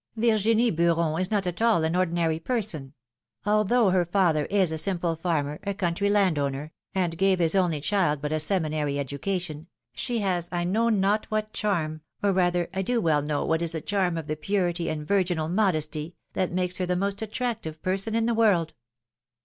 Virginie 0.15 0.71
Beuroii 0.71 1.21
is 1.21 1.29
not 1.29 1.45
at 1.45 1.61
all 1.61 1.83
an 1.83 1.95
ordinary 1.95 2.39
person; 2.39 2.93
although 3.45 3.91
her 3.91 4.03
father 4.03 4.45
is 4.45 4.71
a 4.71 4.77
simple 4.79 5.15
farmer, 5.15 5.59
a 5.61 5.75
country 5.75 6.09
landowner, 6.09 6.71
and 6.95 7.19
gave 7.19 7.37
his 7.37 7.53
only 7.53 7.79
child 7.79 8.19
but 8.19 8.33
a 8.33 8.39
seminary 8.39 8.97
education, 8.97 9.67
she 9.93 10.17
has 10.17 10.49
I 10.51 10.63
know 10.63 10.89
not 10.89 11.27
what 11.29 11.53
charm, 11.53 12.01
or 12.23 12.31
rather 12.33 12.67
I 12.73 12.81
do 12.81 12.99
well 12.99 13.21
know 13.21 13.45
what 13.45 13.61
is 13.61 13.73
the 13.73 13.79
charm 13.81 14.17
of 14.17 14.25
the 14.25 14.35
purity 14.35 14.89
and 14.89 15.07
virginal 15.07 15.49
modesty, 15.49 16.15
that 16.33 16.51
makes 16.51 16.79
her 16.79 16.87
the 16.87 16.95
most 16.95 17.21
attractive 17.21 17.79
person 17.83 18.15
in 18.15 18.25
the 18.25 18.33
world. 18.33 18.73